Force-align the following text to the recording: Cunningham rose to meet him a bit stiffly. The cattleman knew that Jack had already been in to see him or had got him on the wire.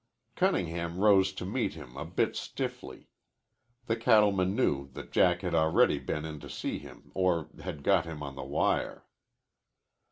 Cunningham 0.35 0.97
rose 0.99 1.31
to 1.33 1.45
meet 1.45 1.75
him 1.75 1.95
a 1.95 2.05
bit 2.05 2.35
stiffly. 2.35 3.11
The 3.85 3.95
cattleman 3.95 4.55
knew 4.55 4.87
that 4.93 5.11
Jack 5.11 5.43
had 5.43 5.53
already 5.53 5.99
been 5.99 6.25
in 6.25 6.39
to 6.39 6.49
see 6.49 6.79
him 6.79 7.11
or 7.13 7.51
had 7.63 7.83
got 7.83 8.05
him 8.05 8.23
on 8.23 8.33
the 8.33 8.43
wire. 8.43 9.05